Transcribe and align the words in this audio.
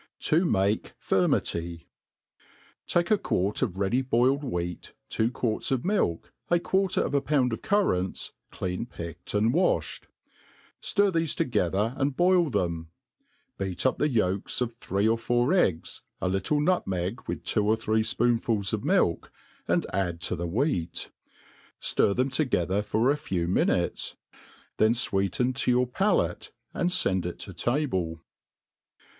7i 0.19 0.51
rAah 0.81 0.91
Firmity. 0.99 1.85
TAKE 2.87 3.11
a 3.11 3.17
quart 3.19 3.61
of 3.61 3.73
ready^boiled 3.73 4.43
wheat, 4.43 4.93
two 5.09 5.29
quarts 5.29 5.69
6f 5.69 5.83
ipilk, 5.83 6.23
a 6.49 6.59
quarter 6.59 7.01
of 7.01 7.13
a 7.13 7.21
pound 7.21 7.53
of 7.53 7.61
currants 7.61 8.31
clean 8.49 8.87
picked 8.87 9.35
and 9.35 9.53
wafbed: 9.53 10.05
flir 10.81 11.11
thefe 11.11 11.35
together 11.35 11.93
and 11.97 12.17
boil 12.17 12.49
them; 12.49 12.89
beat 13.59 13.85
up 13.85 13.99
the 13.99 14.09
yolks, 14.09 14.59
of 14.59 14.73
three 14.77 15.07
or 15.07 15.19
four 15.19 15.53
eggs, 15.53 16.01
a 16.19 16.27
little 16.27 16.59
nutmeg, 16.59 17.21
with 17.27 17.43
two 17.43 17.63
or 17.67 17.75
three 17.75 18.01
fpoonfuls 18.01 18.73
of 18.73 18.83
milk, 18.83 19.31
and 19.67 19.85
add 19.93 20.19
to 20.19 20.35
the 20.35 20.47
wheat; 20.47 21.11
flir 21.79 22.15
them 22.15 22.31
together 22.31 22.81
for 22.81 23.11
a 23.11 23.15
few 23.17 23.47
minutes. 23.47 24.15
Then 24.77 24.93
(Weeten 25.11 25.53
to 25.53 25.69
your 25.69 25.85
palate, 25.85 26.51
and 26.73 26.91
fend 26.91 27.27
it 27.27 27.37
to 27.41 27.53
ta1)le. 27.53 28.19